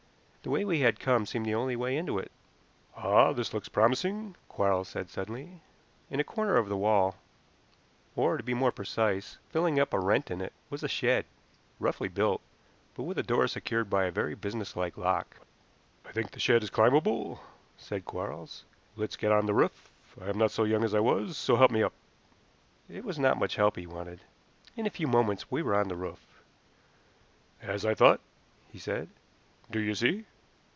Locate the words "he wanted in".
23.75-24.87